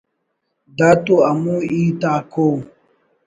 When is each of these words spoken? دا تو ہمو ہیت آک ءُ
دا 0.77 0.89
تو 1.05 1.15
ہمو 1.27 1.55
ہیت 1.69 2.01
آک 2.13 2.33
ءُ 2.45 2.47